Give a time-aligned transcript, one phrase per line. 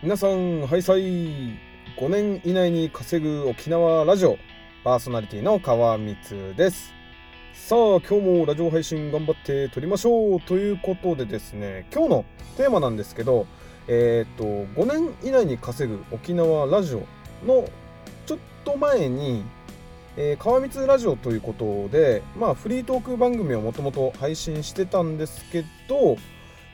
[0.00, 4.38] 皆さん、ハイサイ !5 年以内に稼ぐ沖縄ラジオ、
[4.84, 6.92] パーソナリティの川光です。
[7.52, 12.24] さあ、今日もラジオ配信頑張って撮りましょうということでですね、今日の
[12.56, 13.48] テーマなんですけど、
[13.88, 16.98] えっ、と、5年以内に稼ぐ沖縄ラジオ
[17.44, 17.68] の
[18.24, 19.42] ちょっと前に、
[20.16, 26.16] えー、川光ラジオということで、まあ、フリートーク番組をもともと配信してたんですけど、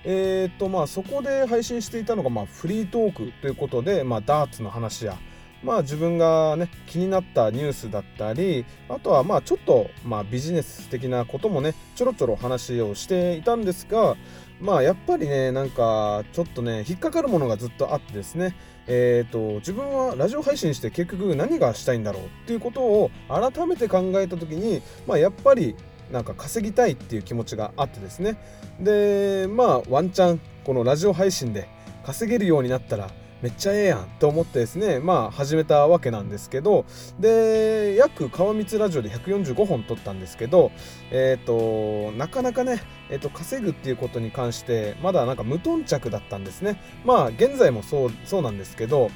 [0.04, 5.16] えーとまあ、そこで配信していたのが、まあ、フリートークということで、まあ、ダーツの話や、
[5.62, 14.16] まあ、自分が、ね、気になったニュースだったりあとはまあちょっと、まあ、ビジネス的なこともねちょろちょろ話をしていたんですが、
[14.60, 18.54] まあ、やっぱりねなんかちょっとね引っかかるものがずっとあってですね
[18.86, 25.74] えーと、自分はラジオ配信して結局何がしたいんだろうっていうことを改めて考えた時に、まあ、やっぱり
[26.10, 28.36] なんか稼ぎたいっていう気持ちがあってですね。
[28.80, 31.68] でまあワンチャンこのラジオ配信で
[32.04, 33.10] 稼げるようになったら
[33.42, 36.86] めっちゃええやんと思ってですねまあ始めたわけなんですけど
[37.20, 40.72] で約川光ラジオで145本撮ったんですけど
[41.10, 46.80] えっ、ー、となかなかね、えーと、稼ぐっていうことに関してまだなんか無頓着だったんですね。
[47.04, 49.10] まあ現在もそうそうなんですけど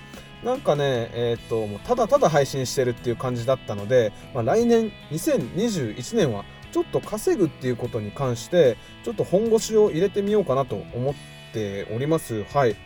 [0.44, 11.14] なんかね、えっ、ー、と、もうただただ配信してるっていう感じだったので、まあ、来年2021年はちょっと稼ぐっていうことに関してちょっと本腰を入れてみようかなと思っ
[11.52, 12.44] ております。
[12.44, 12.76] はい。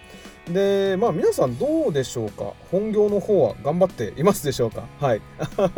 [0.51, 2.53] でまあ皆さんどうでしょうか？
[2.71, 4.85] 本業の方は頑張っていますでしょうか？
[5.01, 5.21] はい。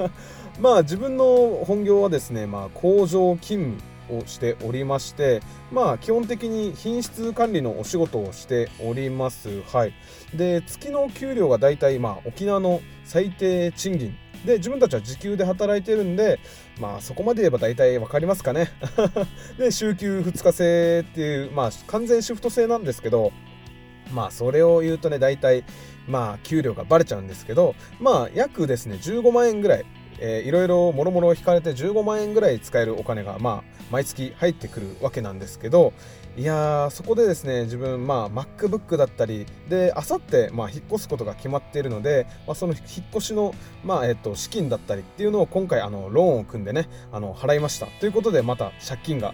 [0.61, 5.41] まあ自分の本業はですね、まあ、工場勤務をしておりまして
[5.73, 9.63] まあ基本的に品質管理のお仕事をしております。
[9.63, 9.95] はい。
[10.35, 14.17] で月の給料がだいたいまあ沖縄の最低賃金。
[14.45, 16.39] で自分たちは時給で働いてるんで
[16.79, 18.69] まあそこまで言えば大体分かりますかね。
[19.59, 23.33] で週休2日制っていうまあ完全シフト制なんですけど
[24.13, 25.65] まあそれを言うとね大体
[26.07, 29.85] まあ給料がバレちゃうんですけどまあ約ですね15万円ぐらい
[30.21, 35.93] いろいろもろもろ引かれて15万円ぐらい使えるお金が、まあ、毎月入ってくるわけなんですけど
[36.37, 47.87] いやそこでですね自分、まあ、MacBook だったりであさって、引っ越すことが決まっているので、まあ、その引っ越しの、まあえっと、資金だったりっていうのを今回あのローンを組んでねあの払いました。
[48.01, 49.33] ということでまた借金が。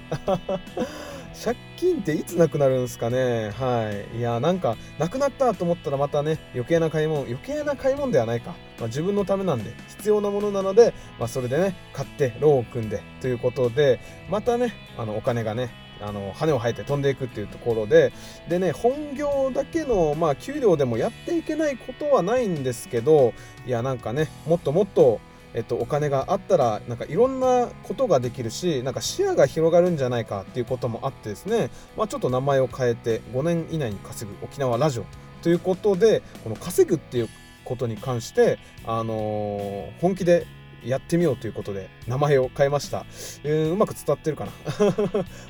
[1.33, 3.51] 借金っていつなくなるんですかね？
[3.51, 4.19] はい。
[4.19, 15.71] いやなんかなくなったと思ったらまたね余計な買い物余計な買い物ではないか、まあ、自分のためなんで必要なものなので、まあ、それでね買ってローを組んでということでまたねあのお金がね
[16.03, 18.13] あの羽を生えて飛んでいくっていうところで
[18.49, 23.35] でね本業だけの、まあ、給料でもやっていけないことはないんですけど
[23.67, 25.21] いやなんかねもっともっと
[25.55, 35.07] えっと、お金があったらなんかいろんなことができるしなんか視野が広がるんじゃないかっていうこともあってですね、まあ、ちょっと名前を変えて5年以内に稼ぐ沖縄ラジオ
[35.43, 37.29] ということでこの稼ぐっていう
[37.65, 40.47] ことに関して、あのー、本気で
[40.85, 43.05] やってみようということで名前を変えました。
[43.45, 44.53] えー、うまく伝わってるかな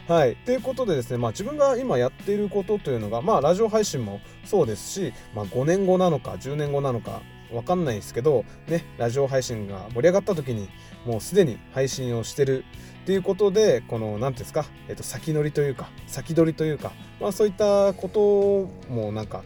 [0.15, 0.37] はい。
[0.37, 7.22] ということでですね、まあ自分が今やっていることというのが、まあラジオ配信もそうですし、まあ5年後なのか10年後なのか、
[7.53, 10.69] わかんないですけど、ね、ラジオ配信が盛り上がった時に、
[11.06, 12.65] もうすでに配信をしてる
[13.03, 19.43] っていうことで、この、何ていうんですか、えっと、先乗りというか、先取りというか、まあそういったこともなんか、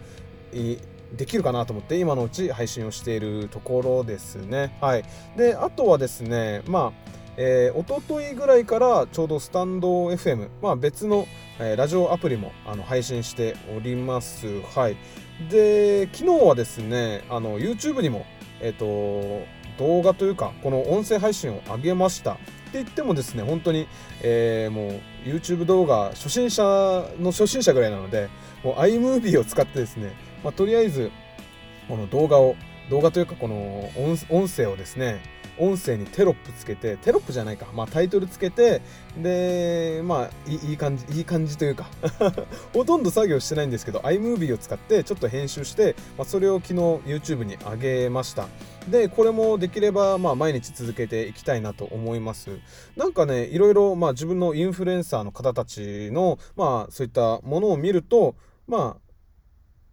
[1.16, 4.76] できるかなと思って今のうち配信をしているところですね。
[4.80, 5.04] はい。
[5.36, 11.26] で、あとはですね、まあ、えー、一昨日ぐらいからちょうどスタンド FM、まあ、別の、
[11.58, 14.46] えー、ラジオアプリもあの配信しております。
[14.74, 14.96] はい。
[15.50, 18.26] で、昨日はですね、あの YouTube にも、
[18.60, 19.46] えっ、ー、と、
[19.78, 22.32] 動画というか、この音声配信を上げました。
[22.32, 23.86] って言ってもですね、本当に、
[24.22, 26.62] えー、もう YouTube 動画初心者
[27.20, 28.28] の初心者ぐらいなので、
[28.62, 30.12] もう iMovie を使ってですね、
[30.42, 31.10] まあ、とりあえず、
[31.88, 32.56] この動画を、
[32.90, 33.90] 動画というかこの
[34.28, 35.20] 音声をですね、
[35.58, 38.82] 音声にテロップつけてテロップじゃないか、まあ、タイトルつけて
[39.20, 41.88] でまあいい感じいい感じというか。
[42.72, 48.48] ほとんど作業してないんですけど iMovie を使ってちょっと編集して、まあ、それを昨日 YouTube に上げました。
[48.88, 52.50] でこれもできればまあ毎日続けていきたいなと思います。
[52.96, 58.34] なんかねいろいろまあ自分のインフルエンサーの方たちのまあそういったものを見ると
[58.66, 59.04] まあ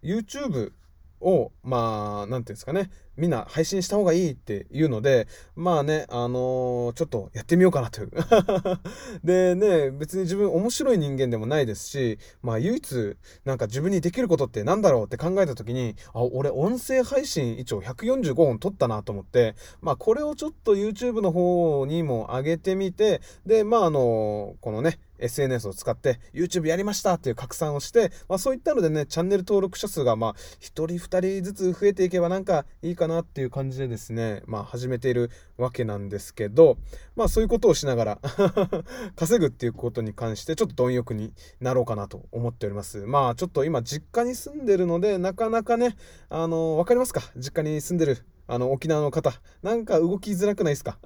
[0.02, 0.72] YouTube
[1.20, 8.10] をまあ何て言うんですかねみんな配信した方がいいって言うので、まあね、あのー、ちょっとやってみようかなという。
[9.22, 36.76] でね、別に自分面白い人間でもないですし、まあ唯一なんか自分にできることって何だろうって考えた時に、あ、俺音声配信一応145本撮ったなと思って、まあこれをちょっと YouTube の方にも上げてみて、で、まああのー、このね、SNS を使って YouTube やりましたっていう拡散をして、まあ、そういったのでねチャンネル登録者数がまあ1人2人ずつ増えていけばなんかいいかなっていう感じでですねまあ始めているわけなんですけど
[37.16, 38.18] まあそういうことをしながら
[39.16, 42.98] 稼ぐっていうことに関してちょっと貪欲になろうかなと思っております。
[43.06, 45.96] まあちょっと今実家に住んでるのでなかなかね
[46.28, 47.22] あの分かりますか？
[47.36, 48.18] 実家に住んでる
[48.52, 49.32] あの、沖縄の方、
[49.62, 50.98] なんか動きづらくないですか？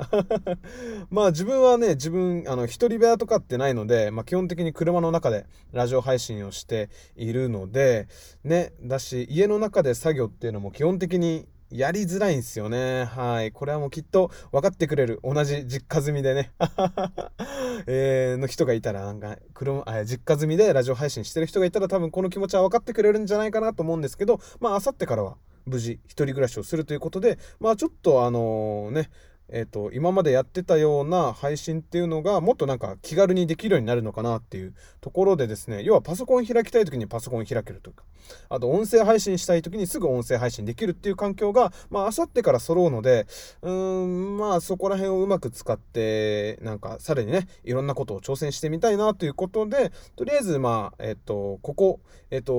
[1.10, 8.08] まあ自分はね、自分、あの、一人部屋とかってないので、まあ基本的に車の中でラジオ配信をしているので、
[8.42, 13.04] ね、だし、家の中で作業っていうのも基本的にやりづらいんですよね。
[13.04, 13.52] はい。
[13.52, 15.20] これはもうきっと分かってくれる。
[15.22, 16.50] 同じ実家済みでね。
[17.86, 25.36] えー、の人がいたら、なんか、車、え実家済みでラジオ配信してる人がいたら多分この気持ちは分かってくれるんじゃないかなと思うんですけど、まあ、あさってからは
[25.66, 29.10] 無事一人暮らしをするということでまあちょっとあのね
[29.48, 38.04] えーと、今までやってたような配信っていうのがもっとなんか気軽にできるようになるのかなっていうところでですね要はパソコン開きたい時にパソコン開けるというか
[38.48, 43.26] あと音声配信したい時にすぐ音声配信できるっていう環境がまあ明後日から揃うので
[43.62, 52.00] うーんまあそこら辺をうまく使ってなんかさらにねいろんなことを挑戦してみたいなということでとりあえずまあえっ、ー、とここ
[52.32, 52.52] えっ、ー、と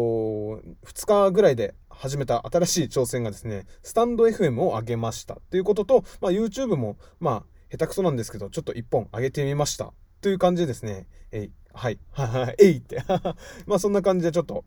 [0.86, 13.04] 2日ぐらいで始めた新しい挑戦がですね、スタンド FM を上げましたということと、まあ、YouTube も、まあ、下手くそなんですけど、ちょっと1本上げてみましたという感じでですね、えい、はい、はい、えいって、
[13.66, 14.64] まあそんな感じでちょっと、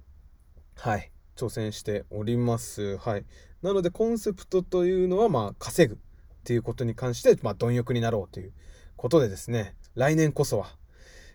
[0.74, 2.96] はい、挑戦しております。
[2.98, 3.24] はい。
[3.62, 5.98] なのでコンセプトというのは、まあ稼ぐっ
[6.42, 8.52] ていうことに関して、まあ貪欲になろうという
[8.96, 10.76] ことでですね、来年こそは、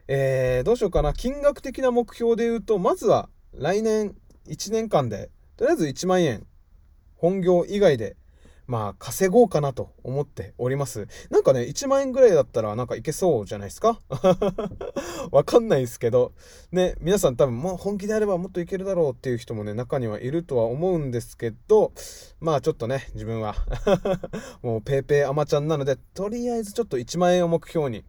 [0.08, 4.16] えー、どうしようかな、金額的な目標で言うと、まずは来年
[4.48, 6.46] 1年間でとりあえず1万円、
[7.16, 8.18] 本業以外で、
[8.68, 11.08] まあ、稼ごうかなと思っております。
[11.30, 14.02] なんかね、1万円ぐらいだったらなんかいけそうじゃないですか？
[15.32, 16.34] わかんないですけど、
[16.72, 21.94] ね、皆さん多分もう本気であればもっといけるだろうっていう人もね、中にはいるとは思うんですけど、
[22.40, 23.56] まあちょっとね、自分は
[24.64, 28.04] もうペーペーアマちゃんなので、とりあえずちょっと1万円を目標に、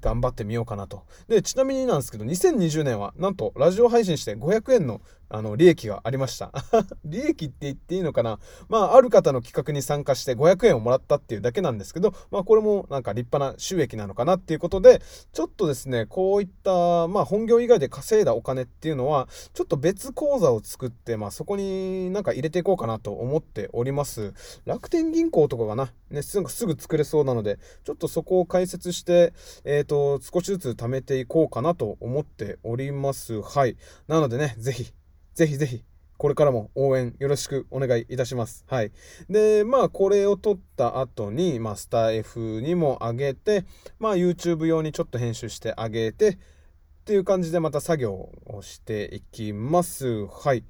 [0.00, 1.02] 頑張ってみようかなと。
[1.28, 6.52] で、ちなみになんですけど、2020年はなんとラジオ配信して500円のあの利益がありました。
[7.04, 8.38] 利益って言っていいのかな？
[8.68, 15.00] まあ、ある方の企画に参加して500円をもらったっていうだけなんですけど、まあ、これもなんか立派な収益なのかなっていうことで、
[15.32, 24.34] ちょっとですね、こういった、まあ、本業以外で稼いだお金っていうのは、ちょっと別口座を作って、まあ、そこになんか入れていこうかなと思っております。
[24.64, 29.32] 楽天銀行とかがな、ね、すぐ作れそうなので、ちょっとそこを解説して、
[29.64, 33.40] えっ、ー、と、少しずつ貯めていこうかなと思っております。
[33.42, 33.76] はい。
[34.08, 34.92] なのでね、ぜひ、
[35.34, 35.84] ぜひぜひ、
[36.16, 38.64] これからも応援よろしくお願いいたします。
[38.68, 38.92] はい。
[39.30, 43.64] で、まあ、これを撮った後に、まあ、スタイフにも上げて、
[43.98, 46.36] まあ、YouTube 用にちょっと編集してあげて、っ
[47.04, 48.12] ていう感じでまた作業
[48.46, 50.26] をしていきます。
[50.26, 50.62] はい。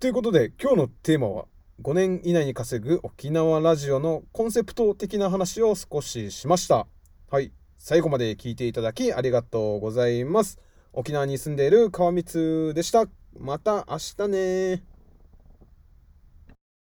[0.00, 1.46] ということで、今日のテーマは、
[1.82, 6.86] 5年以内に稼ぐ沖縄ラジオのコンセプト的な話を少ししました。
[7.30, 7.52] はい。
[7.78, 10.58] 最後まで聞いていただきありがとうございます。
[10.96, 13.06] 沖縄に住んでいる川光でした。
[13.36, 14.93] また明日ね